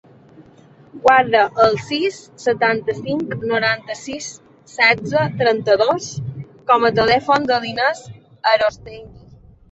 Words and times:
Guarda 1.01 1.41
el 1.65 1.75
sis, 1.89 2.15
setanta-cinc, 2.43 3.35
noranta-sis, 3.51 4.29
setze, 4.75 5.25
trenta-dos 5.41 6.07
com 6.71 6.87
a 6.89 6.91
telèfon 7.01 7.45
de 7.53 7.59
l'Inès 7.67 8.01
Arostegui. 8.53 9.05